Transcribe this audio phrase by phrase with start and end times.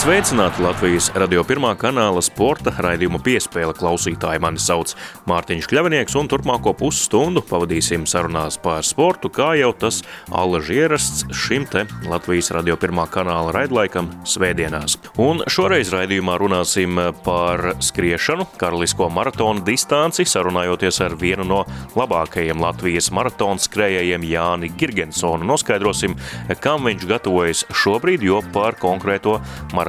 [0.00, 4.40] Sveicināti Latvijas radio pirmā kanāla sporta raidījuma piespēle klausītāji.
[4.40, 4.94] Mani sauc
[5.28, 9.98] Mārtiņš Kļavinieks, un turpmāko pusstundu pavadīsim sarunās par sportu, kā jau tas
[10.32, 14.96] allaži ierasts šim te Latvijas radio pirmā kanāla raidlaikam svētdienās.
[15.20, 16.96] Un šoreiz raidījumā runāsim
[17.26, 21.60] par skriešanu, karalisko maratonu distanci, sarunājoties ar vienu no
[22.00, 25.44] labākajiem Latvijas maratonu skrējējiem Jāni Girgensonu.
[25.52, 26.16] Noskaidrosim,
[26.64, 29.36] kam viņš gatavojas šobrīd, jo par konkrēto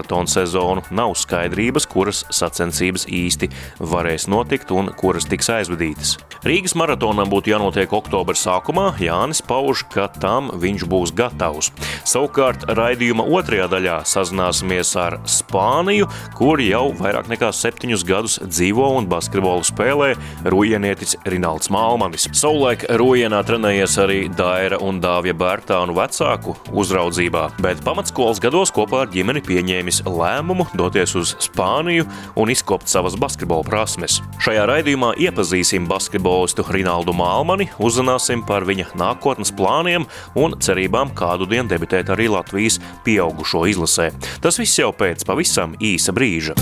[0.01, 6.17] maratona sezonu nav skaidrības, kuras sacensības īsti varēs notikt un kuras tiks aizvadītas.
[6.41, 11.69] Rīgas maratonam būtu jānotiek oktobra sākumā, Jānis pauž, ka tam viņš būs gatavs.
[12.07, 16.07] Savukārt raidījuma otrajā daļā sazināsimies ar Spāniju,
[16.37, 20.15] kur jau vairāk nekā septiņus gadus dzīvo un basketbolu spēlē
[20.49, 22.25] rujenietis Rinalds Malmanis.
[22.33, 29.13] Savulaik rujienā trenējies arī Daira un Dāvja Bērtānu vecāku uzraudzībā, bet pamatskolas gados kopā ar
[29.13, 32.07] ģimeni pieņēmis lēmumu doties uz Spāniju
[32.39, 34.19] un izkopt savas basketbola prasmes.
[34.41, 40.07] Šajā raidījumā iepazīsim basketbolistu Rinaldu Mālmani, uzzināsim par viņa nākotnes plāniem
[40.39, 44.11] un cerībām kādu dienu debitēt arī Latvijas pieaugušo izlasē.
[44.41, 46.57] Tas viss jau pēc pavisam īsa brīža.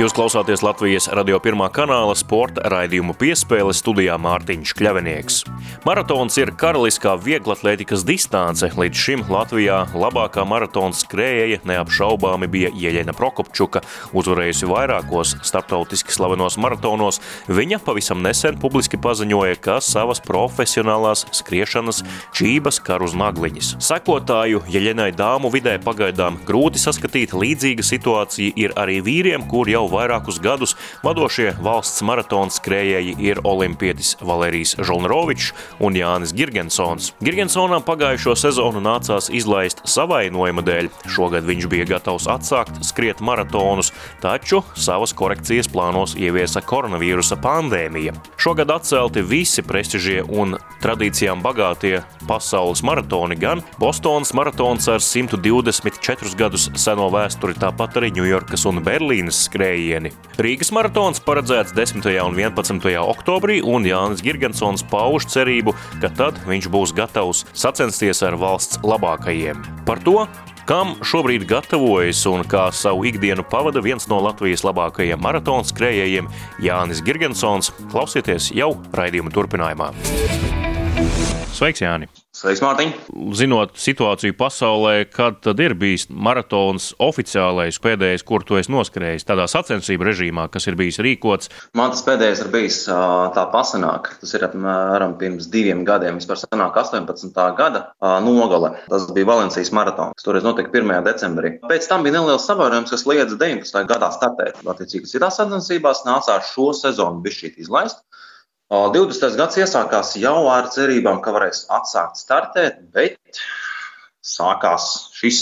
[0.00, 5.40] Jūs klausāties Latvijas radio pirmā kanāla sporta raidījumu piespēle studijā Mārtiņš Kļavinieks.
[5.84, 8.64] Maratons ir karaliskā vieglatlētikas distance.
[8.80, 13.82] Līdz šim Latvijā labākā maratona skrējēja neapšaubāmi bija Ieļena Prokopčuka,
[14.16, 17.20] uzvarējusi vairākos starptautiski slavenos maratonos.
[17.52, 22.00] Viņa pavisam nesen publiski paziņoja, ka savas profesionālās skriešanas
[22.40, 23.74] čības kar uz nagliņas.
[23.84, 30.40] Sekotāju Ieļenai dāmu vidē pagaidām grūti saskatīt līdzīga situācija ir arī vīriem, kur jau vairākus
[30.42, 35.52] gadus vadošie valsts maratona skrējēji ir olimpietis Valērijas Žolnrovičs
[35.82, 37.12] un Jānis Girgensons.
[37.24, 40.90] Girgensonam pagājušo sezonu nācās izlaist savainojuma dēļ.
[41.10, 43.92] Šogad viņš bija gatavs atsākt skriet maratonus,
[44.22, 48.14] taču savas korekcijas plānos ieviesa koronavīrusa pandēmija.
[48.40, 56.68] Šogad atcelti visi prestižie un tradīcijām bagātie pasaules maratoni, gan Bostonas maratons ar 124 gadus
[56.78, 60.12] seno vēsturi, tāpat arī Ņujorkas un Berlīnes skrēji skrējieni.
[60.40, 62.04] Rīgas maratons paredzēts 10.
[62.24, 62.80] un 11.
[63.00, 69.60] oktobrī, un Jānis Girgensons pauž cerību, ka tad viņš būs gatavs sacensties ar valsts labākajiem.
[69.86, 70.26] Par to,
[70.66, 76.30] kam šobrīd gatavojas un kā savu ikdienu pavada viens no Latvijas labākajiem maratona skrējējiem
[76.62, 79.92] Jānis Girgensons, klausieties jau raidījuma turpinājumā.
[81.50, 82.06] Sveiks, Jāni!
[82.30, 82.92] Sveiks, Mārtiņ!
[83.36, 89.44] Zinot situāciju pasaulē, kad tad ir bijis maratons oficiālais pēdējais, kur tu esi noskrējis tādā
[89.50, 91.50] sacensību režīmā, kas ir bijis rīkots?
[91.76, 94.12] Man tas pēdējais ir bijis tā pasanāk.
[94.22, 97.34] Tas ir apmēram pirms diviem gadiem, vispār sanāk 18.
[97.58, 97.84] gada
[98.24, 98.76] nogale.
[98.86, 100.24] Tas bija Valencijas maratons.
[100.24, 100.94] Toreiz notika 1.
[101.10, 101.56] decembrī.
[101.66, 103.84] Pēc tam bija neliels savārojums, kas liedza 19.
[103.90, 104.62] gadā startēt.
[104.64, 108.00] Attiecīgi, citās sacensībās nācās šo sezonu bišķīt izlaist.
[108.70, 109.34] 20.
[109.34, 113.40] gads iesākās jau ar cerībām, ka varēs atsākt startēt, bet
[114.22, 114.86] sākās
[115.16, 115.40] šis.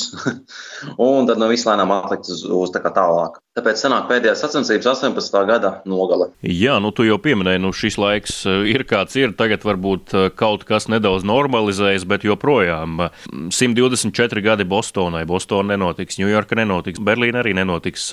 [1.05, 3.37] un tad no visu lēnām atlikt uz, uz tā kā tālāk.
[3.59, 5.39] Tāpēc sanāk pēdējās sacensības 18.
[5.49, 6.29] gada nogale.
[6.47, 10.27] Jā, nu tu jau pieminēji, nu šis laiks eh, ir kāds ir, tagad varbūt eh,
[10.39, 13.09] kaut kas nedaudz normalizējas, bet joprojām
[13.51, 15.25] 124 gadi Bostonai.
[15.27, 18.13] Bostona nenotiks, Ņujorka nenotiks, Berlīna arī nenotiks.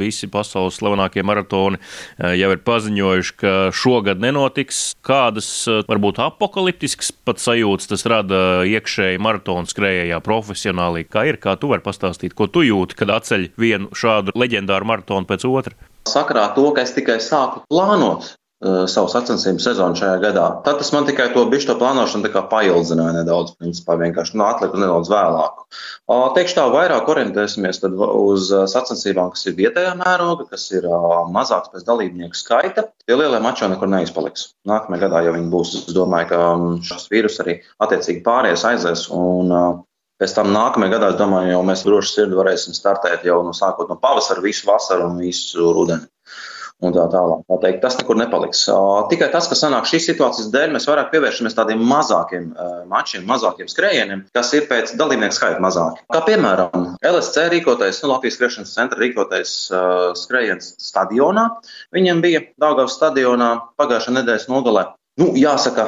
[0.00, 4.80] Visi pasaules slavenākie maratoni eh, jau ir paziņojuši, ka šogad nenotiks.
[5.04, 5.50] Kādas
[5.90, 11.04] varbūt apakaliptiskas pat sajūtas tas rada iekšēji maratonu skrējējā profesionālī?
[11.04, 14.69] Kā ir, kā tu vari pastāstīt, ko tu jūti, kad atceļ vienu šādu leģendu?
[14.70, 15.74] Leģendāru maratonu pēc otra?
[16.08, 18.30] Sakarā to, ka es tikai sāku plānot
[18.64, 20.46] uh, savu sacensību sezonu šajā gadā.
[20.64, 23.52] Tad tas man tikai to bišķi plānošanu paildzināja nedaudz.
[23.60, 25.60] Principā vienkārši nu, atliku nedaudz vēlāk.
[26.08, 31.74] Uh, teikšu tā, vairāk orientēsimies uz sacensībām, kas ir vietējā mēroga, kas ir uh, mazāks
[31.74, 32.88] pēc dalībnieku skaita.
[33.04, 34.54] Tie lielie mači jau nekur neizpaliks.
[34.70, 35.76] Nākamajā gadā jau viņi būs.
[35.84, 39.06] Es domāju, ka um, šis vīrus arī attiecīgi pāries aizies.
[39.12, 39.70] Un, uh,
[40.20, 43.88] Pēc tam nākamajā gadā, es domāju, jau mēs droši sirdi varēsim startēt jau no sākot
[43.88, 46.10] no pavasara, visu vasaru un visu rudeni.
[46.80, 47.42] Un tā tālāk.
[47.44, 48.62] Tā teikt, tas nekur nepaliks.
[49.10, 52.46] Tikai tas, ka sanāk šīs situācijas dēļ, mēs vairāk pievēršamies tādiem mazākiem
[52.88, 56.00] mačiem, mazākiem skrējieniem, kas ir pēc dalībnieku skaita mazāki.
[56.08, 59.52] Kā piemēram, LSC rīkotais, nu, Latvijas skriešanas centra rīkotais
[60.22, 61.50] skrējiens stadionā.
[61.96, 64.88] Viņam bija Daugavas stadionā pagājušā nedēļas nogalē
[65.20, 65.84] Nu, jāsaka,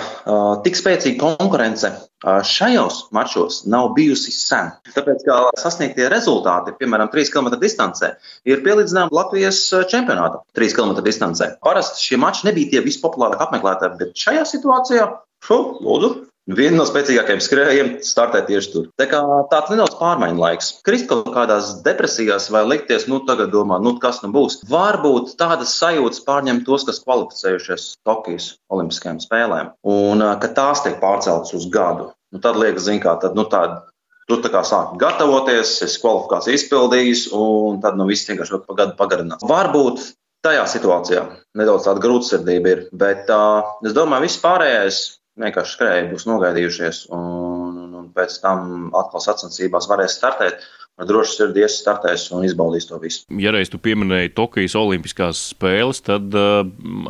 [0.64, 1.88] tik spēcīga konkurence
[2.22, 4.68] šajos mačos nav bijusi sen.
[4.92, 8.12] Tāpēc, kā sasniegtie rezultāti, piemēram, 3 km distancē,
[8.44, 11.54] ir pielīdzināmi Latvijas čempionātam 3 km distancē.
[11.64, 15.08] Parasti šie mači nebija tie vispopulārākie apmeklētāji, bet šajā situācijā,
[15.48, 16.12] šo, lūdzu,
[16.50, 18.86] Viena no spēcīgākajiem skrejējiem startē tieši tur.
[18.98, 19.20] Tā kā
[19.52, 20.70] tāds nedaudz pārmaiņu laiks.
[20.82, 24.58] Krist kaut kādās depresijās vai likties, nu tagad domā, nu kas nu būs.
[24.70, 31.54] Varbūt tādas sajūtas pārņem tos, kas kvalificējušies Tokijas Olimpiskajām spēlēm, un ka tās tiek pārceltas
[31.54, 32.10] uz gadu.
[32.34, 33.84] Nu, tad liekas, zin kā, tad, nu tāda.
[34.30, 38.98] Tu tā kā sāki gatavoties, es kvalifikāciju izpildījis, un tad nu, viss vienkārši pa gadu
[38.98, 39.42] pagarinās.
[39.46, 40.06] Varbūt
[40.42, 41.24] tajā situācijā
[41.58, 45.02] nedaudz tāda grūtsirdība ir, bet uh, es domāju, viss pārējais
[45.42, 50.66] vienkārši skrēja, būs nogaidījušies, un, un, un pēc tam atkal sacensībās varēs startēt.
[51.00, 53.24] Ar drošu sirdi startēs un izbaudīs to visu.
[53.40, 56.60] Ja reiz tu pieminēji Tokijas Olimpiskās spēles, tad uh,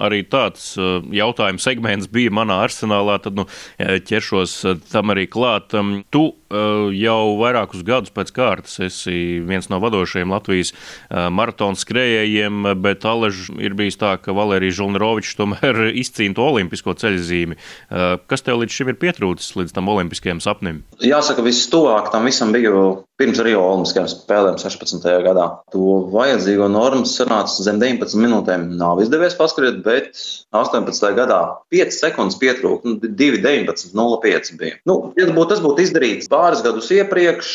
[0.06, 3.18] arī tāds uh, jautājums segments bija manā arsenālā.
[3.24, 3.48] Tad nu,
[3.78, 4.54] ķeršos
[4.92, 5.74] tam arī klāt.
[5.74, 11.78] Um, tu Eh, jau vairākus gadus pēc kārtas esi viens no vadošajiem Latvijas eh, maratona
[11.80, 17.56] skrējējiem, bet Alež ir bijis tā, ka Valērijas Žulnerovičs tomēr izcīna to olimpisko ceļzīmi.
[17.56, 20.82] Eh, kas tev līdz šim ir pietrūcis līdz tam olimpiskajam sapnim?
[21.00, 22.84] Jāsaka, vistuvāk tam visam biju
[23.22, 25.06] pirms Rio Olimpiskajām spēlēm 16.
[25.22, 25.46] gadā.
[25.74, 28.66] To vajadzīgo normu sanāca zem 19 minūtēm.
[28.80, 30.10] Nav izdevies paskriet, bet
[30.58, 31.12] 18.
[31.18, 31.40] gadā
[31.74, 32.88] 5 sekundes pietrūka.
[32.88, 34.78] Nu, 2,19, 0,5 bija.
[34.88, 37.52] Nu, ja būtu, tas būtu izdarīts pāris gadus iepriekš,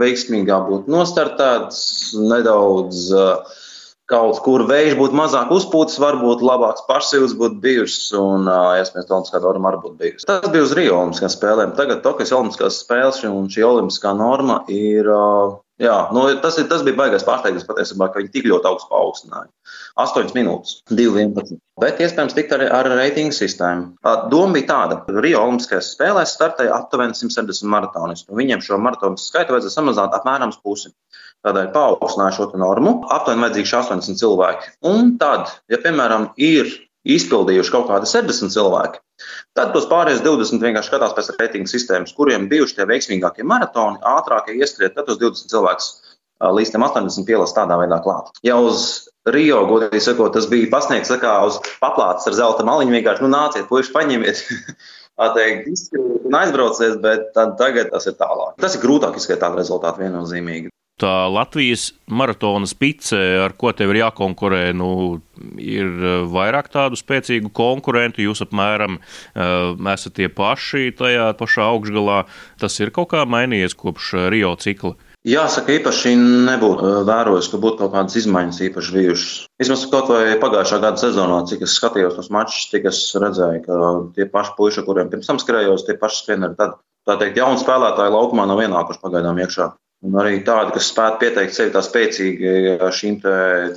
[0.00, 1.84] veiksmīgāk būtu nostartēts,
[2.18, 3.60] nedaudz uh,
[4.10, 8.48] kaut kur vējš būtu mazāk uzpūtas, varbūt labāks pašsīvs būtu bijušas, un,
[8.80, 10.28] iespējams, Olimpiskā norma arī būtu bijusi.
[10.28, 11.76] Tas bija uz Rio Olimpiskajām spēlēm.
[11.78, 15.10] Tagad Tokijas Olimpiskās spēles un šī Olimpiskā norma ir.
[15.82, 19.48] Jā, nu, tas, ir, tas bija baigais pārsteigums patiesībā, ka viņi tik ļoti augstu paaugstināja.
[19.98, 21.58] 8 minūtes, 2,11.
[21.82, 23.88] Bet iespējams tikt arī ar reitingu sistēmu.
[24.30, 28.38] Doma bija tāda, ka Rio Olimpiskajās spēlēs startēja aptuveni 170 maratonistu.
[28.38, 30.94] Viņiem šo maratonu skaitu vajadzēja samazināt apmēram pusi.
[31.44, 32.96] Tādēļ paaugstināja šo normu.
[33.12, 34.70] Aptuveni vajadzīgi 80 cilvēki.
[34.88, 36.70] Un tad, ja piemēram ir
[37.04, 39.00] izpildījuši kaut kādi 70 cilvēki,
[39.56, 44.56] tad tos pārējos 20 vienkārši skatās pēc reitingu sistēmas, kuriem bijuši tie veiksmīgākie maratoni, ātrākie
[44.56, 45.90] ieskriet, tad tos 20 cilvēkus
[46.56, 48.32] līdz 80 pielas tādā veidā klāt.
[48.44, 53.24] Ja uz Rio, godīgi sakot, tas bija pasniegts kā uz paplātes ar zelta maliņu, vienkārši
[53.24, 54.44] nu, nāciet, puiši, paņemiet.
[55.36, 58.56] Teikt, un aizbrauciet, bet tagad tas ir tālāk.
[58.60, 64.68] Tas ir grūtāk izskatīt rezultātu viennozīmīgi tā Latvijas maratona spice, ar ko tev ir jākonkurē,
[64.76, 65.20] nu,
[65.58, 68.22] ir eh, vairāk tādu spēcīgu konkurentu.
[68.24, 72.22] Jūs apmēram uh, esat tie paši tajā pašā augšgalā.
[72.60, 74.94] Tas ir kaut kā mainījies kopš eh, Rio cikla.
[75.24, 79.36] Jāsaka, īpaši nebūtu vērojis, ka būtu kaut kādas izmaiņas īpaši bijušas.
[79.62, 83.94] Vismaz kaut vai pagājušā gada sezonā, cik es skatījos tos mačus, tik es redzēju, ka
[84.18, 86.76] tie paši puiši, kuriem pirms tam skrējos, tie paši skrieneri, tad,
[87.08, 89.70] tā teikt, jauni spēlētāji laukumā nav ienākuši pagaidām iekšā.
[90.04, 93.20] Un arī tādi, kas spētu pieteikt sevi tā spēcīgi šīm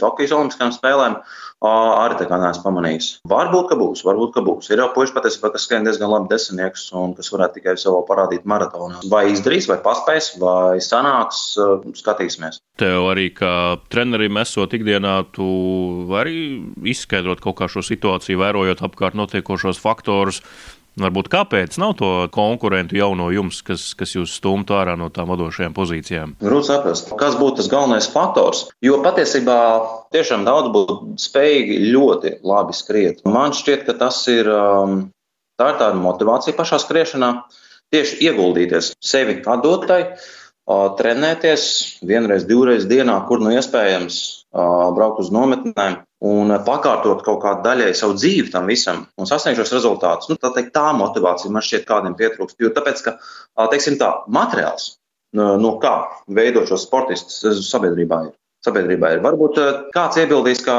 [0.02, 1.22] Tokijas Olimpiskajām spēlēm,
[1.64, 3.08] arī tā kā neesmu pamanījis.
[3.32, 4.68] Varbūt, ka būs, varbūt, ka būs.
[4.70, 8.46] Ir jau puiši patiesībā, kas skrien diezgan labi desmitnieks un kas varētu tikai sev parādīt
[8.50, 9.00] maratonā.
[9.10, 11.56] Vai izdarīs, vai paspēs, vai sanāks,
[11.98, 12.60] skatīsimies.
[12.78, 15.48] Tev arī kā trenerim esot ikdienā, tu
[16.12, 20.44] vari izskaidrot kaut kā šo situāciju, vērojot apkārt notiekošos faktorus
[20.98, 25.30] Varbūt kāpēc nav to konkurentu jau no jums, kas, kas jūs stumtu ārā no tām
[25.30, 26.34] vadošajām pozīcijām?
[26.42, 28.66] Grūti saprast, kas būtu tas galvenais faktors.
[28.82, 29.60] Jo patiesībā
[30.16, 33.22] tiešām daudz būtu spējīgi ļoti labi skriet.
[33.30, 34.98] Man šķiet, ka tas ir, um,
[35.62, 37.32] tā ir tāda motivācija pašā skriešanā,
[37.94, 40.02] tieši ieguldīties sevi atdotai
[40.68, 41.64] trenēties
[42.04, 44.18] vienreiz, divreiz dienā, kur nu iespējams
[44.52, 49.76] braukt uz nometnēm un pakārtot kaut kādu daļai savu dzīvi tam visam un sasniegt šos
[49.76, 50.32] rezultātus.
[50.32, 52.58] Nu, tā, teikt, tā motivācija man šķiet kādiem pietrūkst.
[52.62, 53.16] Jo tāpēc, ka,
[53.74, 54.96] teiksim tā, materiāls,
[55.38, 55.96] no kā
[56.34, 58.36] veidot šos sportistus sabiedrībā ir.
[58.66, 59.22] Sabiedrībā ir.
[59.22, 59.60] Varbūt
[59.94, 60.76] kāds iebildīs, ka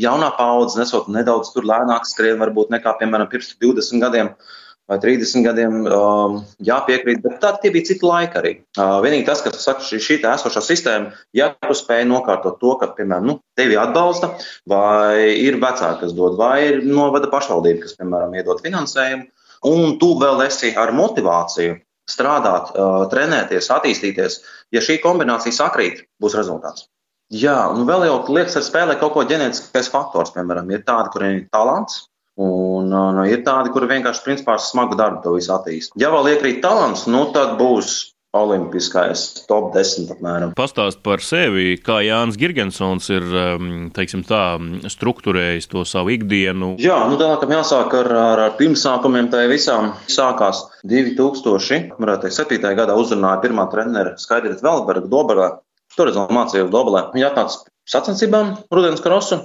[0.00, 4.30] jaunā paudze nesot nedaudz lēnāk skrien, varbūt nekā, piemēram, pirms 20 gadiem.
[4.30, 4.61] Uh,
[4.92, 8.52] vai 30 gadiem um, jāpiekrīt, bet tad tie bija citi laiki arī.
[8.76, 12.90] Uh, vienīgi tas, ka saka, šī, šī esošā sistēma, ja tu spēj nokārtot to, ka,
[12.98, 14.34] piemēram, nu, tevi atbalsta,
[14.68, 19.28] vai ir vecāki, kas dod, vai ir novada pašvaldība, kas, piemēram, iedod finansējumu,
[19.72, 21.80] un tu vēl esi ar motivāciju
[22.12, 24.40] strādāt, uh, trenēties, attīstīties.
[24.74, 26.90] Ja šī kombinācija sakrīt, būs rezultāts.
[27.32, 30.34] Jā, un vēl jau liekas, ar spēlē kaut ko ģenētiskais faktors.
[30.34, 32.02] Piemēram, ir tādi, kuriem ir talants,
[32.42, 35.94] Un, un ir tādi, kuri vienkārši principā ar smagu darbu to visu attīst.
[36.00, 40.52] Ja vēl iekrīt talants, nu tad būs olimpiskais top 10 apmēram.
[40.56, 44.56] Pastāst par sevi, kā Jānis Girgensons ir um, teiksim, tā,
[44.94, 46.72] struktūrējis to savu ikdienu.
[46.82, 49.28] Jā, nu tālākam jāsāk ar, ar, ar pirmsākumiem.
[49.32, 52.72] Tā visām sākās 2000, varētu teikt, 7.
[52.80, 55.50] gadā uzrunāja pirmā trenera Skaidrita Velberga Doberā.
[55.92, 57.10] Toreiz vēl mācījos Dobelē.
[57.12, 59.42] Viņa atnāca sacensībām, rudens krosu.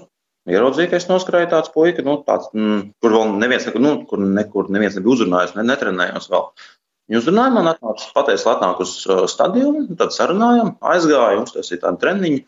[0.47, 4.21] Ieraudzīju, ka es noskrēju tāds puika, nu, tāds, mm, kur vēl neviens, nekur, nu, kur
[4.23, 6.47] nekur neviens nebija uzrunājis, ne, netrenējos vēl.
[7.07, 12.41] Viņa uzrunāja man, atnāca, pateica, atnāk uz uh, stadionu, tad sarunājām, aizgāju, uztaisīju tādu treniņu.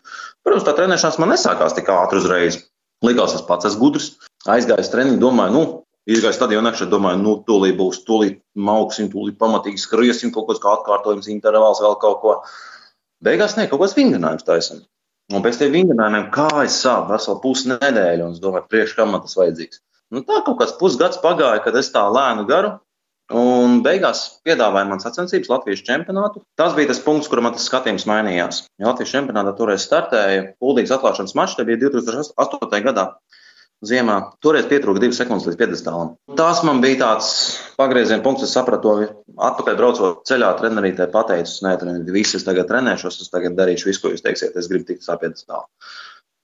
[0.44, 2.62] Protams, tā trenēšanās man nesākās tik ātri uzreiz.
[3.08, 4.10] Likās, es pats esmu gudrs.
[4.52, 5.64] Aizgāju uz treniņu, domāju, nu,
[6.10, 10.72] Iegāju stadionā, iekšā, domāju, nu, tūlīt būs, tūlīt mauksim, tūlīt pamatīgi skriesim, kaut kāds kā
[10.74, 12.32] atkārtojums, intervāls, vēl kaut ko.
[13.26, 14.80] Beigās ne, kaut kāds vingrinājums taisam.
[15.30, 19.22] Un pēc tam vingrinājumiem, kā es sāpu veselu pusnedēļu, un es domāju, priekš kam man
[19.22, 19.82] tas vajadzīgs.
[20.10, 22.72] Nu, tā kaut kāds pusgads pagāja, kad es tā lēnu garu,
[23.30, 26.42] un beigās piedāvāja man sacensības Latvijas čempionātu.
[26.58, 28.64] Tas bija tas punkts, kur man tas skatījums mainījās.
[28.82, 32.82] Ja Latvijas čempionātā toreiz startēja Kuldīgas atklāšanas mačs, tas bija 2008.
[32.90, 33.06] gadā
[33.86, 34.18] ziemā.
[34.44, 36.18] Toreiz pietrūka divas sekundes līdz 50.
[36.40, 37.32] Tas man bija tāds
[37.80, 39.10] pagrieziena punkts, es sapratu to
[39.50, 44.04] atpakaļ braucot ceļā, trenerītē pateicu, nē, treniņi, visi es tagad trenēšos, es tagad darīšu visu,
[44.04, 45.68] ko jūs teiksiet, es gribu tikt uz 50.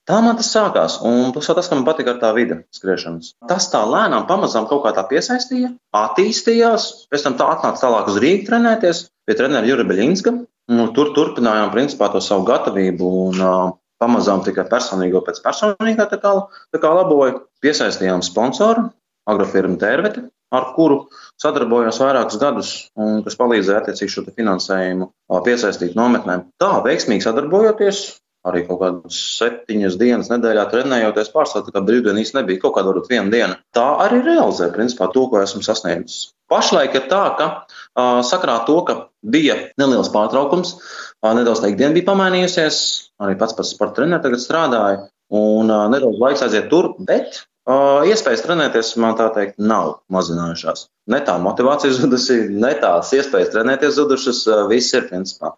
[0.06, 3.32] Tā man tas sākās, un ir tas, kas man patīk ar tā vidi skriešanas.
[3.50, 8.20] Tas tā lēnām, pamazām kaut kā tā piesaistīja, attīstījās, pēc tam tā atnāca tālāk uz
[8.22, 10.36] Rīgas trenēties pie treneru Jura Beļinska.
[10.76, 16.20] Nu, tur turpinājām principā to savu gatavību un uh, pamazām tikai personīgo pēc personīgā tā
[16.22, 16.32] kā,
[16.74, 17.40] tā kā laboja.
[17.64, 18.90] Piesaistījām sponsoru,
[19.26, 21.06] agrofirmu Tērveti, ar kuru
[21.42, 25.10] sadarbojos vairākus gadus, un kas palīdzēja attiecīgi šo finansējumu
[25.46, 26.46] piesaistīt nometnēm.
[26.62, 28.04] Tā veiksmīgi sadarbojoties,
[28.46, 33.10] arī kaut kādas septiņas dienas nedēļā trenējoties, pārstāvot, kā brīvdiena īstenībā nebija kaut kāda varbūt
[33.10, 33.58] viena diena.
[33.74, 36.30] Tā arī realizē principā to, ko esmu sasniedzis.
[36.52, 37.48] Pašlaik ir tā, ka
[38.22, 38.94] sakrā to, ka
[39.26, 40.76] bija neliels pārtraukums,
[41.34, 42.78] nedaudz tā ikdiena bija pamainījusies,
[43.22, 45.04] arī pats par sporta treneru tagad strādāju,
[45.34, 50.86] un uh, nedaudz laiks aiziet tur, bet uh, iespējas trenēties man tā teikt nav mazinājušās.
[51.10, 55.56] Ne tā motivācija zudusi, ne tās iespējas trenēties zudušas, uh, viss ir principā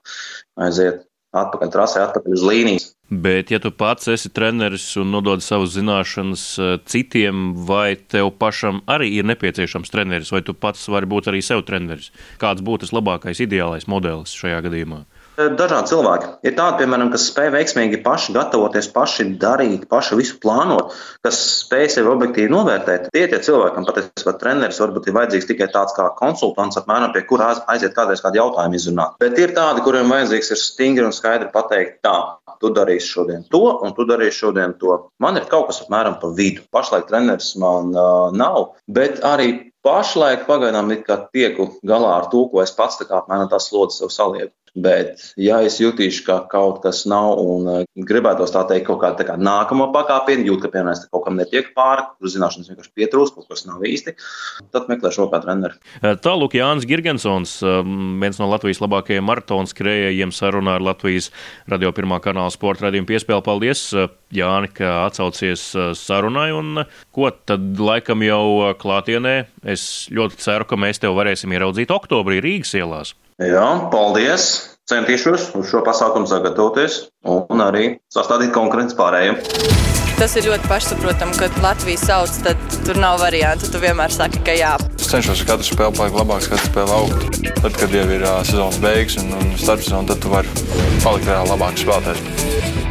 [0.61, 1.05] aiziet
[1.37, 2.87] atpakaļ trasē, atpakaļ uz līnijas.
[3.09, 6.45] Bet, ja tu pats esi treneris un nodod savas zināšanas
[6.89, 11.65] citiem, vai tev pašam arī ir nepieciešams treneris, vai tu pats vari būt arī sev
[11.69, 12.11] treneris?
[12.41, 15.03] Kāds būtu tas labākais, ideālais modelis šajā gadījumā?
[15.39, 16.29] Dažādi cilvēki.
[16.49, 21.87] Ir tādi, piemēram, kas spēj veiksmīgi paši gatavoties, paši darīt, paši visu plānot, kas spēj
[21.95, 23.07] sevi objektīvi novērtēt.
[23.15, 27.23] Tie tie cilvēki, kam patiesībā treneris varbūt ir vajadzīgs tikai tāds kā konsultants, apmēram pie
[27.29, 29.15] kura aiziet kādreiz kādu jautājumu izrunāt.
[29.23, 32.17] Bet ir tādi, kuriem vajadzīgs ir stingri un skaidri pateikt, tā,
[32.59, 35.05] tu darīsi šodien to, un tu darīsi šodien to.
[35.23, 36.67] Man ir kaut kas apmēram pa vidu.
[36.75, 39.53] Pašlaik treneris man uh, nav, bet arī
[39.87, 40.91] pašlaik pagaidām
[41.33, 44.53] tieku galā ar to, ko es pats tā kā apmēram tās slodzes sev salieku.
[44.85, 49.27] Bet, ja es jutīšu, ka kaut kas nav un uh, gribētos tā teikt, kaut kāda
[49.27, 53.49] kā nākamā pakāpiena, jūt, ka, piemēram, kaut kam netiek pāri, kur zināšanas vienkārši pietrūkst, kaut
[53.51, 54.15] kas nav īsti,
[54.75, 55.79] tad meklēšu vēl kādu treneru.
[56.03, 61.31] Eh, tālāk Jānis Girgensons, um, viens no Latvijas labākajiem maratona skrējējiem, sarunā ar Latvijas
[61.71, 63.45] radio pirmā kanāla sporta radījumu piespēli.
[63.49, 63.85] Paldies,
[64.35, 66.85] Jāni, ka atsaucies sarunai, un
[67.17, 69.39] ko tad laikam jau klātienē.
[69.65, 73.15] Es ļoti ceru, ka mēs tev varēsim ieraudzīt oktobrī Rīgas ielās.
[73.39, 74.49] Jā, paldies!
[74.91, 76.97] Centīšos uz šo pasākumu sagatavoties
[77.29, 79.39] un arī sastādīt konkurences pārējiem.
[80.19, 83.71] Tas ir ļoti pašsaprotami, ka Latvijas sauc, tad tur nav variantu.
[83.71, 84.73] Tu vienmēr saki, ka jā.
[84.99, 87.41] Es cenšos katru spēli palikt labāks, katru spēli augt.
[87.61, 90.69] Tad, kad jau ir uh, sezonas beigas un, un starpsezona, tad tu vari
[91.07, 92.88] palikt vēl labāks spēlētājs.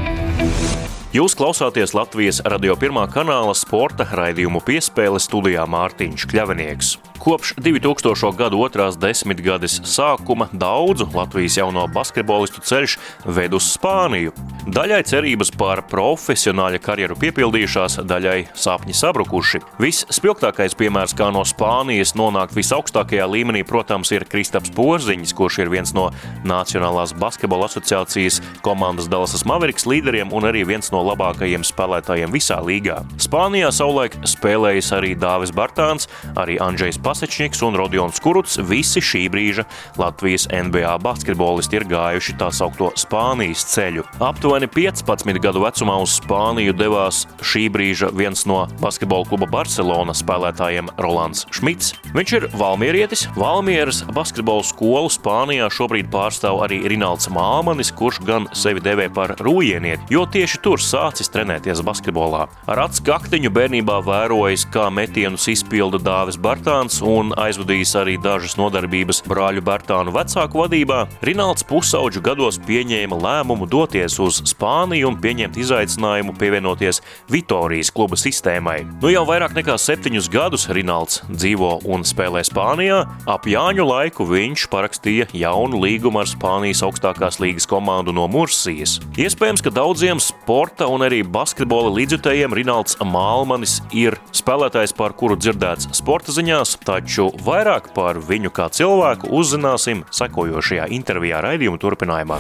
[1.16, 6.98] Jūs klausāties Latvijas radio pirmā kanāla sporta raidījumu piespēle studijā Mārtiņš Kļavinieks.
[7.18, 8.30] Kopš 2000.
[8.38, 14.32] gada otrās desmitgades sākuma daudzu Latvijas jauno basketbolistu ceļš ved uz Spāniju.
[14.68, 19.64] Daļai cerības par profesionāļa karjeru piepildījušās, daļai sapņi sabrukuši.
[19.82, 25.96] Visspilgtākais piemērs, kā no Spānijas nonākt visaugstākajā līmenī, protams, ir Kristaps Porziņš, kurš ir viens
[25.98, 26.10] no
[26.48, 33.00] Nacionālās basketbola asociācijas komandas Dallas Mavericks līderiem un arī viens no labākajiem spēlētājiem visā līgā.
[33.22, 38.58] Spānijā savulaik spēlējis arī Dāvis Bartāns, arī Andrzejs Pasečņiks un Rodions Kuruts.
[38.68, 39.68] Visi šī brīža
[40.00, 44.06] Latvijas NBA basketbolisti ir gājuši tā saukto Spānijas ceļu.
[44.24, 50.92] Aptuveni 15 gadu vecumā uz Spāniju devās šī brīža viens no basketbola kluba Barcelona spēlētājiem
[51.02, 51.94] Rolands Šmits.
[52.18, 58.82] Viņš ir valmierietis, Valmieras basketbola skolu Spānijā šobrīd pārstāv arī Rinalds Māmanis, kurš gan sevi
[58.84, 62.46] devē par rūjienieti, jo tieši tur sācis trenēties basketbolā.
[62.70, 69.24] Ar acu kaktiņu bērnībā vērojis, kā metienus izpilda Dāvis Bartāns un aizvadījis arī dažas nodarbības
[69.28, 76.36] brāļu Bērtānu vecāku vadībā, Rinalds pusauģu gados pieņēma lēmumu doties uz Spāniju un pieņemt izaicinājumu
[76.40, 77.02] pievienoties
[77.32, 78.80] Vitorijas kluba sistēmai.
[79.02, 83.04] Nu jau vairāk nekā septiņus gadus Rinalds dzīvo un spēlē Spānijā.
[83.28, 89.00] Ap Jāņu laiku viņš parakstīja jaunu līgumu ar Spānijas augstākās līgas komandu no Mursijas.
[89.18, 95.90] Iespējams, ka daudziem sporta un arī basketbola līdzjutējiem Rinalds Malmanis ir spēlētājs, par kuru dzirdēts
[95.98, 102.38] sporta ziņās, taču vairāk par viņu kā cilvēku uzzināsim sekojošajā intervijā raidījuma turpinājumā.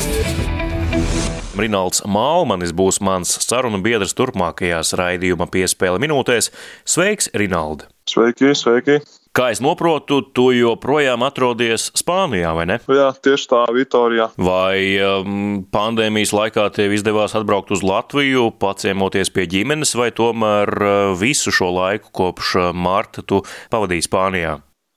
[1.57, 6.51] Rinalds Malmanis būs mans sarunu biedrs turpmākajās raidījuma piespēle minūtēs.
[6.85, 7.89] Sveiks, Rinaldi!
[8.07, 9.01] Sveiki, sveiki!
[9.37, 12.79] Kā es saprotu, tu joprojām atrodies Spānijā, vai ne?
[12.89, 14.31] Jā, tieši tā, Vitorijā.
[14.41, 20.95] Vai um, pandēmijas laikā tev izdevās atbraukt uz Latviju, paciemoties pie ģimenes, vai tomēr uh,
[21.21, 24.55] visu šo laiku kopš uh, marta tu pavadīji Spānijā?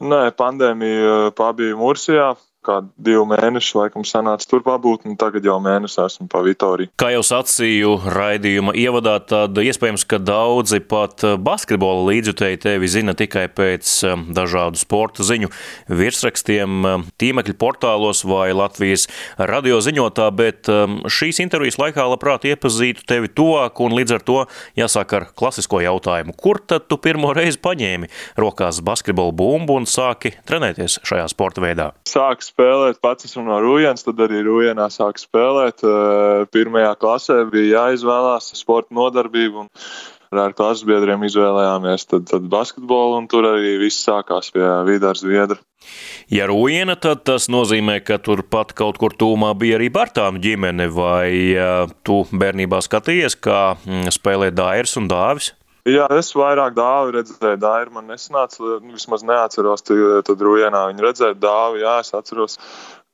[0.09, 2.31] Nē, pandēmija uh, pabija Mursijā,
[2.67, 6.93] kā divu mēnešu laikam sanāca tur pabūt, un tagad jau mēnesi esmu pa Vitoriju.
[7.01, 13.47] Kā jau sacīju raidījuma ievadā, tad iespējams, ka daudzi pat basketbola līdzjutēji tevi zina tikai
[13.57, 15.49] pēc um, dažādu sporta ziņu
[15.89, 19.07] virsrakstiem, um, tīmekļa portālos vai Latvijas
[19.39, 20.69] radio ziņotā, bet
[21.11, 24.39] šīs intervijas laikā labprāt iepazītu tevi tuvāk, un līdz ar to
[24.79, 26.37] jāsāk ar klasisko jautājumu.
[26.37, 31.91] Kur tad tu pirmo reizi paņēmi rokās basketbola bumbu un sāki trenēties šajā sporta veidā?
[32.09, 35.85] Sāks spēlēt, pats esmu no Rūjienas, tad arī Rūjienā sāku spēlēt.
[36.53, 39.69] Pirmajā klasē bija jāizvēlās sporta nodarbība.
[40.31, 45.59] Ar klases biedriem izvēlējāmies tad, tad basketbolu, un tur arī viss sākās pie Vidāras Zviedra.
[46.31, 51.33] Ja ruīna, tad tas nozīmē, ka turpat kaut kur tūmā bija arī Bartānu ģimene, vai
[52.07, 53.63] tu bērnībā skatījies, kā
[54.15, 55.51] spēlē Dairs un Dāvis?
[55.89, 61.81] Jā, es vairāk dāvu redzēju, dāvi man nesanāca, vismaz neatceros, tad rujienā viņi redzēja dāvi,
[61.81, 62.59] jā, es atceros,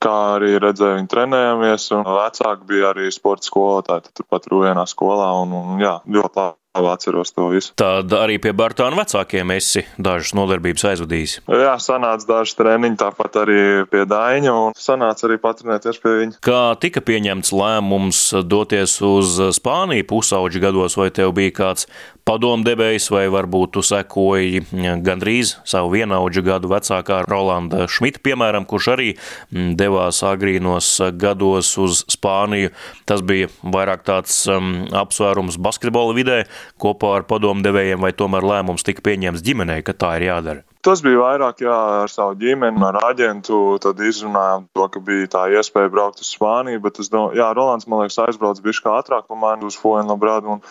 [0.03, 5.29] kā arī redzēju, viņi trenējamies, un vecāki bija arī sporta skolotāji, tad turpat rujienā skolā,
[5.45, 7.73] un, un jā, ļoti labi atceros to visu.
[7.79, 11.37] Tad arī pie Bartāna vecākiem esi dažas nodarbības aizvadījis.
[11.47, 13.61] Jā, sanāca dažas treniņi, tāpat arī
[13.91, 16.37] pie Daņa, un sanāca arī patrenēties pie viņa.
[16.45, 21.87] Kā tika pieņemts lēmums doties uz Spāniju pusauģi gados, vai tev bija kāds
[22.27, 24.63] padomdevējs, vai varbūt tu sekoji
[25.05, 29.09] gandrīz savu vienaudžu gadu vecākā Rolanda Šmita, piemēram, kurš arī
[29.51, 32.73] devās agrīnos gados uz Spāniju.
[33.07, 36.41] Tas bija vairāk tāds um, apsvērums basketbola vidē
[36.81, 40.65] kopā ar padomdevējiem, vai tomēr lēmums tika pieņemts ģimenei, ka tā ir jādara?
[40.87, 43.57] Tas bija vairāk jā, ar savu ģimeni, ar aģentu.
[43.83, 46.79] Tad izrunājām to, ka bija tā iespēja braukt uz Spāniju.
[46.85, 50.55] Bet es ka Rolands man liekas aizbraucis bišķi kā ātrāk par mani uz Fuenlabrādu.
[50.55, 50.63] Un,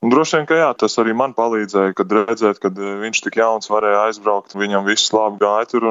[0.00, 3.68] un droši vien, ka jā, tas arī man palīdzēja, kad redzēt, kad viņš tik jauns
[3.68, 4.56] varēja aizbraukt.
[4.56, 5.90] Viņam viss labi gāja tur.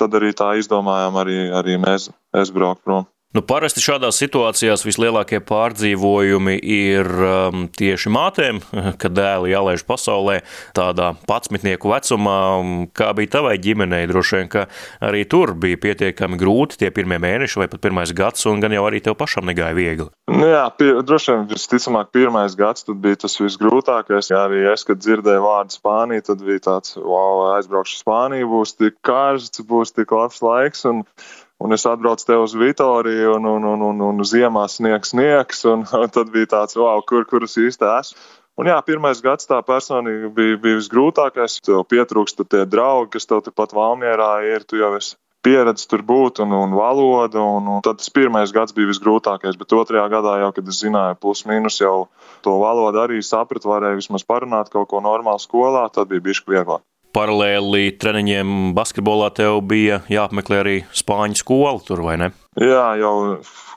[0.00, 3.11] Tad arī tā izdomājām arī, arī mēs aizbraukt prom.
[3.32, 8.58] Nu, parasti šādās situācijās vislielākie pārdzīvojumi ir um, tieši mātēm,
[9.00, 10.42] kad dēli jālaiž pasaulē
[10.76, 12.36] tādā patsmitnieku vecumā.
[12.92, 14.04] Kā bija tavai ģimenei?
[14.10, 14.66] Droši vien, ka
[15.00, 18.84] arī tur bija pietiekami grūti tie pirmie mēneši vai pat pirmais gads, un gan jau
[18.90, 20.10] arī tev pašam negāja viegli.
[20.28, 24.28] Nu, jā, pie, droši vien, visticamāk, pirmais gads bija tas visgrūtākais.
[24.28, 29.00] Jā, arī es, kad dzirdēju vārdu Spānija, tad bija tāds, wow, aizbraukšu Spāniju, būs tik
[29.00, 30.84] karsts, būs tik labs laiks.
[30.92, 31.00] Un,
[31.62, 35.62] Un es atbraucu te uz Vitoriju, un, un, un, un, un ziemā sniegs, sniegs.
[35.70, 38.22] Un, un tad bija tāds, wow, kur, kur es īsti esmu.
[38.60, 41.60] Un jā, pirmais gads tā personīgi bija, bija visgrūtākais.
[41.64, 44.66] Tev pietrūkst tie draugi, kas tev tepat Valmjerā ir.
[44.68, 45.14] Tu jau esi
[45.46, 47.40] pieredzi tur būt un, un valoda.
[47.40, 51.20] Un, un tad tas pirmais gads bija visgrūtākais, bet otrajā gadā jau, kad es zināju,
[51.22, 51.96] plus mīnus jau
[52.44, 56.84] to valodu arī sapratu, varēju vismaz parunāt kaut ko normālu skolā, tad bija bišķi vieglāk
[57.16, 62.32] paralēli treniņiem basketbolā tev bija jāapmeklē arī spāņu skola tur, vai ne?
[62.60, 63.14] Jā, jau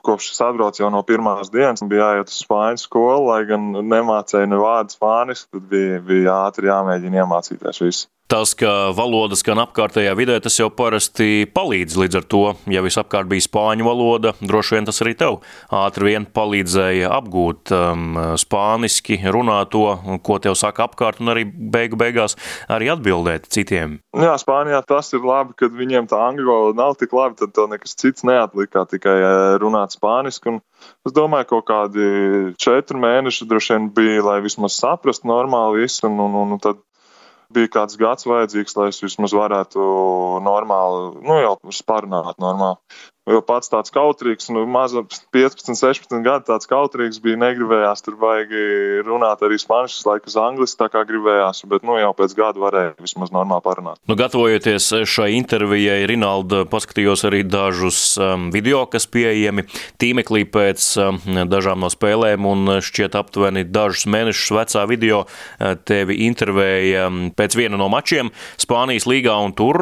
[0.05, 4.51] kopš es atbraucu jau no pirmās dienas, bija jāiet uz spāņu skolu, lai gan nemācēju
[4.51, 8.09] ne vārdu spāniski, tad bija, bija ātri jāmēģina iemācīties visu.
[8.25, 11.97] Tas, ka valoda skan apkārtējā vidē, tas jau parasti palīdz.
[12.01, 12.39] Līdz ar to,
[12.73, 15.37] ja visapkārt bija spāņu valoda, droši vien tas arī tev
[15.69, 19.83] ātri vien palīdzēja apgūt um, spāniski, runāt to,
[20.25, 22.33] ko tev saka apkārt, un arī beigu beigās
[22.65, 23.99] arī atbildēt citiem.
[24.17, 27.69] Jā, Spānijā tas ir labi, kad viņiem tā angļu valoda nav tik labi, tad tev
[27.75, 30.55] nekas cits neatlika, tikai eh, runāt spāniski.
[30.55, 30.59] Un
[31.05, 32.09] es domāju, ka kaut kādi
[32.57, 36.81] četri mēneši droši vien bija, lai vismaz saprastu normāli visu, un, un, un tad
[37.55, 39.85] bija kāds gads vajadzīgs, lai es vismaz varētu
[40.45, 41.55] normāli, nu jau
[41.87, 42.79] parunāt normāli.
[43.25, 45.01] Jau pats tāds kautrīgs, nu, maza
[45.33, 50.79] 15, 16 gadu tāds kautrīgs bija, negribējās tur baigi runāt arī spāniski, laiku uz angliski,
[50.83, 53.99] tā kā gribējās, bet, nu, jau pēc gada varēja vismaz normāli parunāt.
[54.05, 59.65] Nu, gatavojoties šai intervijai, Rinalda, paskatījos arī dažus um, video, kas pieejami
[60.01, 66.21] tīmeklī pēc um, dažām no spēlēm, un šķiet aptuveni dažus mēnešus vecā video uh, tevi
[66.27, 68.29] intervēja um, pēc viena no mačiem
[68.61, 69.81] Spānijas līgā, un tur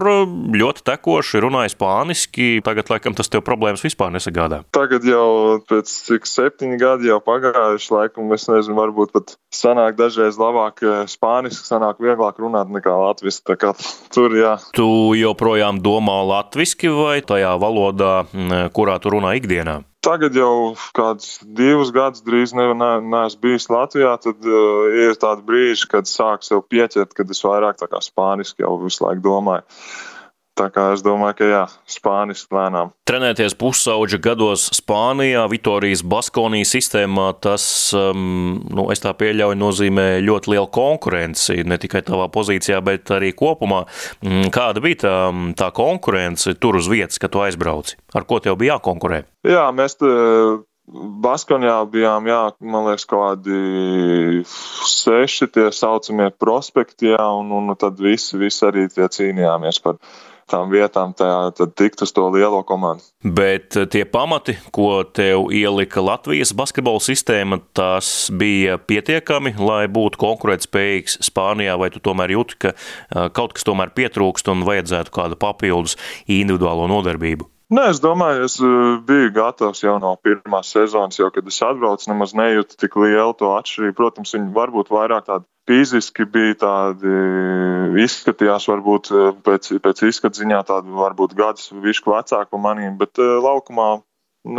[0.54, 2.50] ļoti tekoši runāja spāniski.
[2.64, 4.64] Tagad, laikam, tas tev problēmas vispār nesagādā?
[4.76, 10.40] Tagad jau pēc cik septiņi gadi jau pagājuši, laikam, es nezinu, varbūt pat sanāk dažreiz
[10.42, 13.46] labāk eh, spāniski, sanāk vieglāk runāt nekā latviski.
[13.54, 13.74] Tā kā
[14.14, 14.58] tur, jā.
[14.76, 18.14] Tu joprojām domā latviski vai tajā valodā,
[18.74, 19.82] kurā tu runā ikdienā?
[20.04, 24.18] Tagad jau kādus divus gadus drīz neesmu ne, ne bijis Latvijā.
[24.20, 28.66] Tad uh, ir tādi brīži, kad sāk sev pieķert, kad es vairāk tā kā spāniski
[28.66, 29.64] jau visu laiku domāju.
[30.54, 32.92] Tā kā es domāju, ka jā, spāniski lēnām.
[33.10, 37.66] Trenēties pusauģa gados Spānijā, Vitorijas Baskonijas sistēmā, tas,
[37.98, 43.32] um, nu, es tā pieļauju, nozīmē ļoti lielu konkurenci, ne tikai tavā pozīcijā, bet arī
[43.38, 43.82] kopumā.
[44.22, 45.16] Mm, kāda bija tā,
[45.58, 47.98] tā konkurence tur uz vietas, kad tu aizbrauci?
[48.14, 49.24] Ar ko tev bija jākonkurē?
[49.50, 50.12] Jā, mēs te
[51.24, 58.02] Baskonijā bijām, jā, man liekas, kaut kādi seši tie saucamie prospekti, jā, un, un tad
[58.04, 59.98] visi, visi arī tie cīnījāmies par
[60.54, 63.06] tām vietām, tajā, tad tikt uz to lielo komandu.
[63.24, 70.22] Bet eh, tie pamati, ko tev ielika Latvijas basketbola sistēma, tas bija pietiekami, lai būtu
[70.24, 75.40] konkurētspējīgs Spānijā, vai tu tomēr jūti, ka eh, kaut kas tomēr pietrūkst un vajadzētu kādu
[75.40, 77.53] papildus individuālo nodarbību?
[77.74, 78.72] Nē, es domāju, es eh,
[79.08, 83.50] biju gatavs jau no pirmās sezonas, jau kad es atbraucu, nemaz nejūtu tik lielu to
[83.56, 83.96] atšķirību.
[83.98, 87.14] Protams, viņi varbūt vairāk tādi fiziski bija tādi,
[88.04, 93.22] izskatījās varbūt eh, pēc, pēc izskata ziņā tādi varbūt gadus višku vecāku par manīm, bet
[93.24, 93.88] eh, laukumā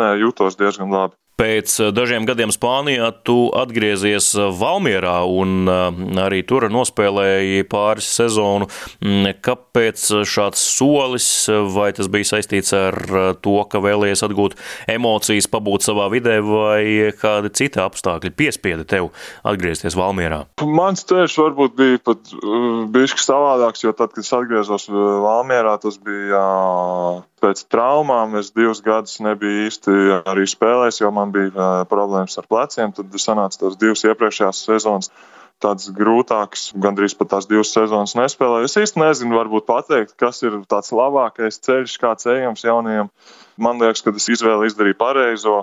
[0.01, 1.19] nē, jūtos diezgan labi.
[1.35, 8.07] Pēc eh, dažiem gadiem Spānijā tu atgriezies eh, Valmierā un eh, arī tur nospēlēji pāris
[8.21, 8.69] sezonu.
[9.03, 11.27] Mm, kāpēc šāds solis,
[11.75, 12.97] vai tas bija saistīts ar
[13.43, 14.55] to, ka vēlējies atgūt
[14.95, 19.11] emocijas, pabūt savā vidē, vai kādi citi apstākļi piespieda tev
[19.43, 20.45] atgriezties Valmierā?
[20.63, 22.35] Mans ceļš varbūt bija pat
[22.95, 26.45] bišķi savādāks, jo tad, kad es atgriezos Valmierā, tas bija
[27.45, 28.35] pēc traumām.
[28.41, 32.97] Es divus gadus nebiju īsti arī spēlējis, jo man bija problēmas ar pleciem.
[32.97, 35.13] Tad sanāca tās divas iepriekšējās sezonas.
[35.63, 38.67] Tāds grūtāks, gandrīz pat tās divas sezonas nespēlēju.
[38.67, 43.13] Es īsti nezinu, varbūt pateikt, kas ir tāds labākais ceļš, kāds ejams jaunajiem.
[43.63, 45.61] Man liekas, ka es izvēli izdarīju pareizo.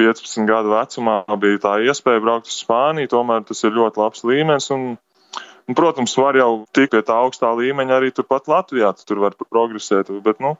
[0.00, 3.10] 15 gadu vecumā bija tā iespēja braukt uz Spāniju.
[3.12, 4.70] Tomēr tas ir ļoti labs līmenis.
[4.74, 8.94] Un, un, protams, var jau tikt pie tā augstā līmeņa arī turpat Latvijā.
[8.96, 10.10] Tu tur var progresēt.
[10.24, 10.56] Bet, nu,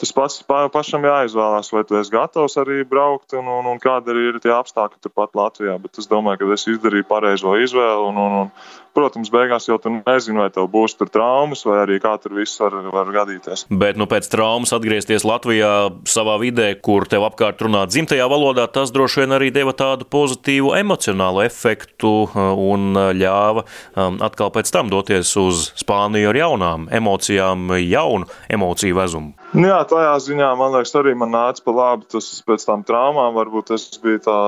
[0.00, 0.38] tas pats
[0.74, 4.54] pašam jāizvēlās, vai tu esi gatavs arī braukt un, un, un kāda arī ir tie
[4.54, 5.78] apstākļi turpat Latvijā.
[5.82, 8.08] Bet es domāju, ka es izdarīju pareizo izvēli.
[8.10, 8.50] Un, un, un,
[8.92, 12.60] protams, beigās jau tu nezini, vai tev būs tur traumas, vai arī kā tur viss
[12.60, 13.66] var, var gadīties.
[13.70, 15.72] Bet nu, pēc traumas atgriezties Latvijā
[16.08, 20.74] savā vidē, kur tev apkārt runā dzimtajā valodā, tas droši vien arī deva tādu pozitīvu
[20.78, 26.88] emocionālu efektu uh, un uh, ļāva um, atkal pēc tam doties uz Spāniju ar jaunām
[26.92, 29.32] emocijām, jaunu emociju vezumu.
[29.52, 33.34] Nu jā, tajā ziņā man liekas, arī man nāca pa labi tas pēc tam traumām.
[33.36, 34.38] Varbūt tas bija tā,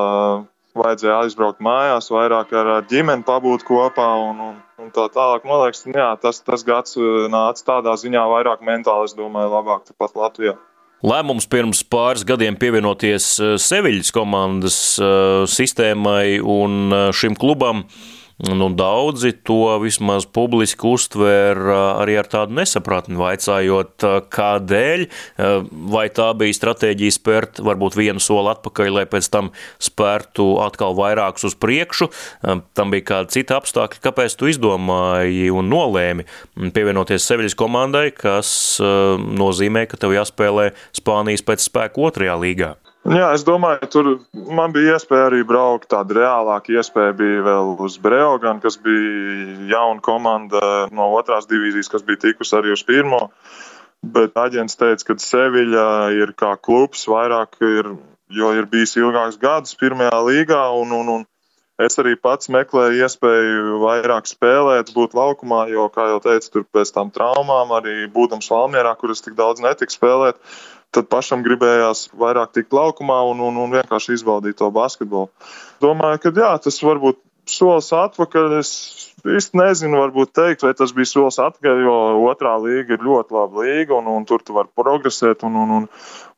[0.79, 5.47] vajadzēja aizbraukt mājās, vairāk ar ģimeni pabūt kopā un, un, un tā tālāk.
[5.49, 9.87] Man liekas, jā, tas, tas gads uh, nāca tādā ziņā vairāk mentāli, es domāju, labāk
[9.90, 10.57] tepat Latvijā.
[11.05, 17.85] Lēmums pirms pāris gadiem pievienoties uh, Seviļas komandas uh, sistēmai un šim klubam
[18.35, 25.05] Nu, daudzi to vismaz publiski uztver arī ar tādu nesapratni, vaicājot, kādēļ,
[25.94, 31.47] vai tā bija stratēģija spērt varbūt vienu soli atpakaļ, lai pēc tam spērtu atkal vairākus
[31.53, 32.11] uz priekšu.
[32.75, 36.27] Tam bija kāda cita apstākļa, kāpēc tu izdomāji un nolēmi
[36.75, 42.75] pievienoties Seviļas komandai, kas nozīmē, ka tev jāspēlē Spānijas pēc spēku otrajā līgā.
[43.05, 44.07] Jā, es domāju, tur
[44.57, 45.90] man bija iespēja arī braukt.
[45.93, 52.07] Tāda reālāka iespēja bija vēl uz Breoganu, kas bija jauna komanda no otrās divīzijas, kas
[52.07, 53.27] bija tikusi arī uz pirmo.
[54.17, 55.87] Bet aģents teica, ka Seviļa
[56.17, 57.93] ir kā klubs vairāk, ir,
[58.33, 60.64] jo ir bijis ilgāks gads pirmajā līgā.
[60.81, 66.23] Un, un, un es arī pats meklēju iespēju vairāk spēlēt, būt laukumā, jo, kā jau
[66.25, 70.40] teicu, tur pēc tam traumām, arī būdams Valmjerā, kur es tik daudz netiku spēlēt
[70.94, 75.30] tad pašam gribējās vairāk tikt laukumā un, un, un vienkārši izbaudīt to basketbolu.
[75.83, 78.59] Domāju, ka jā, tas varbūt solis atpakaļ.
[78.61, 78.72] Es
[79.25, 81.97] īsti nezinu, varbūt teikt, vai tas bija solis atpakaļ, jo
[82.29, 85.45] otrā līga ir ļoti laba līga un, un tur tu vari progresēt.
[85.49, 85.87] Un, un, un,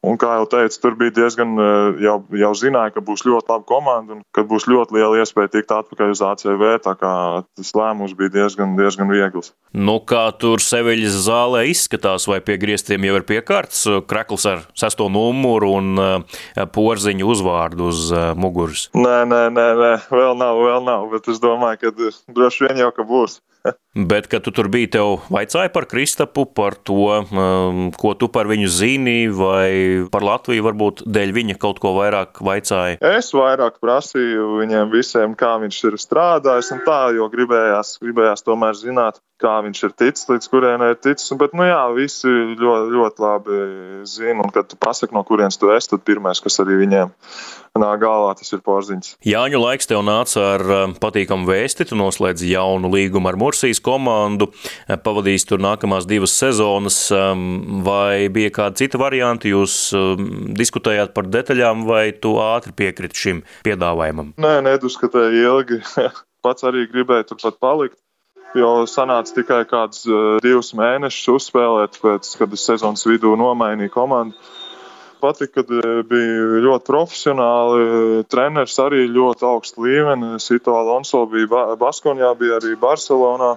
[0.06, 3.66] un, kā jau teicu, tur bija diezgan eh, jau, jau zināja, ka būs ļoti laba
[3.68, 6.64] komanda un ka būs ļoti liela iespēja tikt atpakaļ uz ACV.
[6.86, 7.12] Tā kā
[7.58, 9.52] tas lēmums bija diezgan, diezgan viegls.
[9.76, 15.10] Nu, kā tur Seviļas zālē izskatās, vai pie griestiem jau ir piekārts krekls ar sesto
[15.12, 18.86] numuru un eh, porziņu uzvārdu uz eh, muguras?
[18.96, 22.92] Nē, nē, nē, nē, vēl nav, vēl nav, bet es domāju, ka droši vien jau
[22.96, 23.40] ka būs.
[23.96, 28.44] Bet, kad tu tur biji, tev vaicāja par Kristapu, par to, um, ko tu par
[28.50, 32.98] viņu zini, vai par Latviju varbūt dēļ viņa kaut ko vairāk vaicāja?
[33.16, 38.76] Es vairāk prasīju viņiem visiem, kā viņš ir strādājis un tā, jo gribējās, gribējās tomēr
[38.76, 41.32] zināt, kā viņš ir ticis, līdz kurienai ir ticis.
[41.40, 43.60] Bet, nu jā, visi ļoti, ļoti labi
[44.08, 47.16] zina, un kad tu pasaki, no kurienes tu esi, tad pirmais, kas arī viņiem
[47.80, 49.14] nāk galvā, tas ir porziņš.
[49.26, 54.50] Jāņu laiks tev nāca ar um, patīkamu vēsti, tu noslēdz jaunu līgumu ar Mursijas komandu,
[55.06, 56.98] pavadījis tur nākamās divas sezonas,
[57.86, 59.78] vai bija kāda cita varianta, jūs
[60.58, 64.34] diskutējāt par detaļām, vai tu ātri piekriti šim piedāvājumam?
[64.42, 65.80] Nē, neduskatēju ilgi.
[66.44, 67.98] Pats arī gribēju turpat palikt
[68.56, 74.36] jo sanāca tikai kādus uh, divus mēnešus uzspēlēt, pēc, kad es sezonas vidū nomainīju komandu.
[75.20, 78.22] Patika, kad uh, bija ļoti profesionāli.
[78.32, 80.48] Treneris arī ļoti augsts līmenis.
[80.48, 83.56] Sito Alonso bija Baskonijā, bija arī Barcelonā.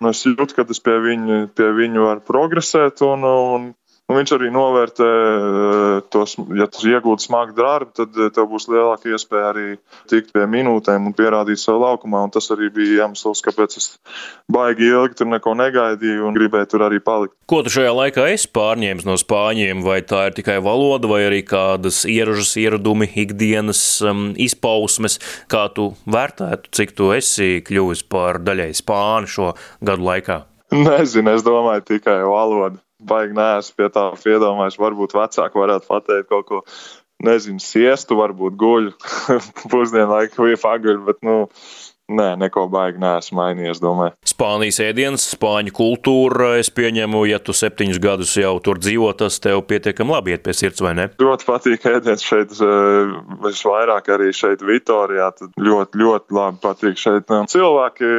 [0.00, 3.02] Un es jūtu, ka es pie viņu, pie viņu varu progresēt.
[3.04, 3.70] Un, un
[4.10, 8.66] Un viņš arī novērtē eh, tos, ja tu iegūti smagu darbu, tad eh, tev būs
[8.66, 9.66] lielāka iespēja arī
[10.10, 12.24] tikt pie minūtēm un pierādīt savu laukumā.
[12.26, 13.86] Un tas arī bija iemesls, kāpēc es
[14.50, 17.36] baigi ilgi tur neko negaidīju un gribēju tur arī palikt.
[17.50, 19.86] Ko tu šajā laikā esi pārņēmis no spāņiem?
[19.86, 25.20] Vai tā ir tikai valoda, vai arī kādas ieražas ieradumi, ikdienas um, izpausmes,
[25.50, 30.42] kā tu vērtētu, cik tu esi kļuvis par daļai spāņu šo gadu laikā?
[30.74, 34.80] Nezinu, es domāju tikai valodu baigi neesmu pie tā piedomājis.
[34.80, 36.62] Varbūt vecāki varētu pateikt kaut ko,
[37.24, 38.94] nezinu, siestu, varbūt guļu
[39.72, 41.36] pusdienlaiku vai paguļu, bet, nu,
[42.10, 44.16] Nē, neko baigi neesmu mainījies, domāju.
[44.26, 49.62] Spānijas ēdienas, spāņu kultūra, es pieņemu, ja tu septiņus gadus jau tur dzīvo, tas tev
[49.70, 51.06] pietiekami labi iet pie sirds, vai ne?
[51.22, 53.12] Ļoti patīk ēdienas šeit, eh,
[53.44, 57.30] visvairāk arī šeit Vitorijā, tad ļoti, ļoti labi patīk šeit.
[57.30, 58.10] Cilvēki,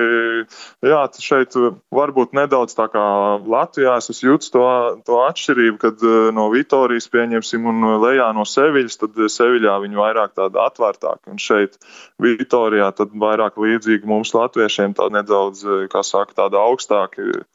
[0.88, 1.60] jā, šeit
[1.92, 3.04] varbūt nedaudz tā kā
[3.44, 4.66] Latvijā es jūtu to,
[5.04, 10.40] to atšķirību, kad eh, no Vitorijas pieņemsim un lejā no Seviļas, tad Seviļā viņi vairāk
[10.40, 11.76] tāda atvērtāka, un šeit
[12.22, 17.46] Vitorijā tad vairāk līdz līdzīgi mums, latviešiem, tā nedaudz, eh, kā saka, tāda augstāka.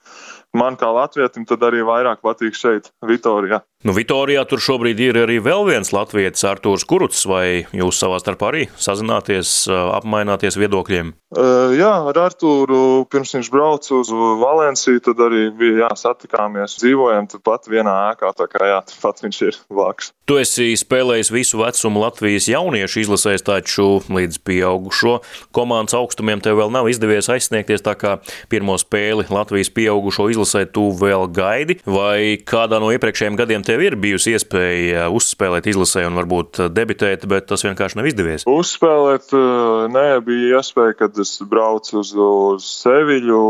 [0.55, 3.63] Man kā latvietim tad arī vairāk patīk šeit, Vitorijā.
[3.85, 8.49] Nu, Vitorijā tur šobrīd ir arī vēl viens latvietis, Artūrs Kuruts, vai jūs savā starpā
[8.49, 11.13] arī sazināties, apmaināties viedokļiem?
[11.37, 14.09] Uh, jā, ar Artūru pirms viņš brauca uz
[14.41, 16.79] Valenciju, tad arī bija jāsatikāmies.
[16.81, 20.13] Dzīvojam turpat vienā ēkā, tā kā jā, turpat viņš ir blakus.
[20.27, 25.19] Tu esi spēlējis visu vecumu Latvijas jauniešu izlasēs, taču līdz pieaugušo
[25.55, 28.17] komandas augstumiem tev vēl nav izdevies aizsniegties, tā kā
[28.51, 33.97] pirmo spēli Latvijas pieaugušo izlasē tu vēl gaidi, vai kādā no iepriekšējiem gadiem tev ir
[33.99, 38.47] bijusi iespēja uzspēlēt izlasē un varbūt debitēt, bet tas vienkārši nav izdevies?
[38.51, 43.41] Uzspēlēt, eh, nē, bija iespēja, kad es braucu uz, uz Seviļu,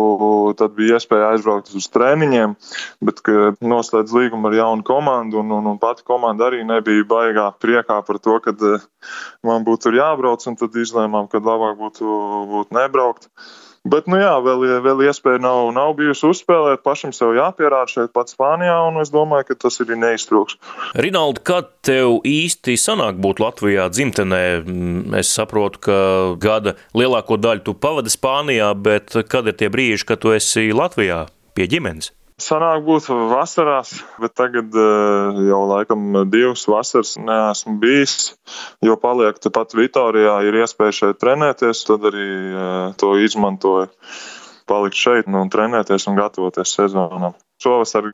[0.58, 2.56] tad bija iespēja aizbraukt uz treniņiem,
[3.04, 3.22] bet,
[3.60, 8.20] noslēdz līgumu ar jaunu komandu, un, un, un pati komanda arī nebija baigā priekā par
[8.22, 8.88] to, ka eh,
[9.46, 12.18] man būtu jābrauc, un tad izlēmām, ka labāk būtu,
[12.54, 13.30] būtu nebraukt.
[13.86, 18.34] Bet, nu jā, vēl, vēl iespēja nav, nav bijusi uzspēlēt, pašam sev jāpierāda šeit pats
[18.34, 20.58] Spānijā, un es domāju, ka tas ir neiztrūks.
[20.98, 24.42] Rinaldi, kad tev īsti sanāk būt Latvijā dzimtenē?
[25.20, 26.00] Es saprotu, ka
[26.42, 31.26] gada lielāko daļu tu pavadi Spānijā, bet kad ir tie brīži, kad tu esi Latvijā
[31.54, 32.15] pie ģimenes?
[32.36, 38.34] Sanāk būt vasarās, bet tagad uh, jau laikam divas vasaras neesmu bijis,
[38.84, 42.66] jo paliek tepat Vitorijā, ir iespēja šeit trenēties, tad arī uh,
[43.00, 43.88] to izmantoju.
[44.68, 47.32] Palikt šeit nu, trenēties un gatavoties sezonam.
[47.62, 48.10] Šovasar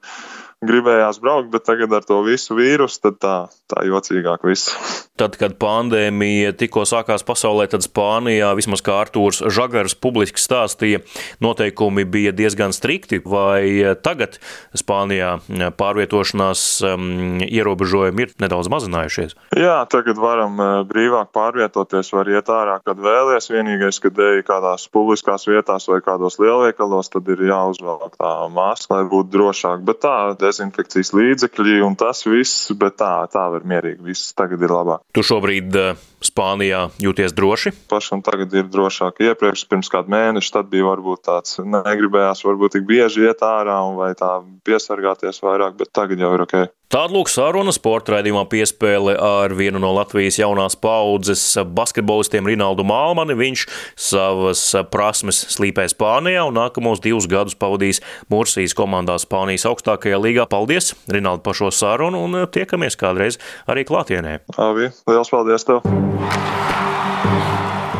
[0.62, 3.36] gribējās braukt, bet tagad ar to visu vīrusu, tā,
[3.70, 4.72] tā jocīgāk viss.
[5.18, 11.02] Tad, kad pandēmija tikko sākās pasaulē, tad Spānijā, vismaz kā Artūrs Žagars publiski stāstīja,
[11.44, 14.38] noteikumi bija diezgan strikti, vai tagad
[14.78, 15.34] Spānijā
[15.78, 19.36] pārvietošanās um, ierobežojumi ir nedaudz mazinājušies?
[19.58, 23.50] Jā, tagad varam uh, brīvāk pārvietoties, var iet ārā, kad vēlies.
[23.52, 29.10] Vienīgais, kad ej kādās publiskās vietās vai kādos lielveikalos, tad ir jāuzvelk tā maska, lai
[29.12, 29.84] būtu drošāk.
[29.86, 30.16] Bet tā,
[30.52, 34.04] dezinfekcijas līdzekļi un tas viss, bet tā, tā var mierīgi.
[34.12, 35.02] Viss tagad ir labāk.
[35.16, 35.76] Tu šobrīd
[36.22, 37.72] Spānijā jūties droši?
[37.90, 39.18] Pašam tagad ir drošāk.
[39.26, 43.98] Iepriekš, pirms kāda mēneša, tad bija varbūt tāds negribējās, varbūt tik bieži iet ārā un
[43.98, 44.36] vai tā
[44.66, 46.56] piesargāties vairāk, bet tagad jau ir ok.
[46.92, 51.40] Tāda saruna sporta raidījumā piespēle ar vienu no Latvijas jaunās paudzes
[51.72, 53.32] basketbolistiem Rinaldu Mālmani.
[53.38, 53.62] Viņš
[53.96, 60.44] savas prasmes slīpē Spānijā un nākamos divus gadus pavadīs Mursijas komandā Spānijas augstākajā līgā.
[60.52, 64.42] Paldies, Rinaldu, par šo sarunu un tiekamies kādreiz arī klātienē.
[64.60, 65.80] Avi, liels paldies tev!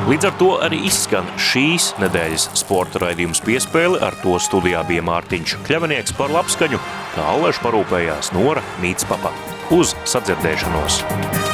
[0.02, 4.00] Līdz ar to arī izskan šīs nedēļas sporta raidījums piespēle.
[4.02, 6.82] Ar to studijā bija Mārtiņš Kļavinieks par labskaņu,
[7.14, 9.30] kā Alēš parūpējās Nora Mītspapa.
[9.70, 11.51] Uz sadzirdēšanos!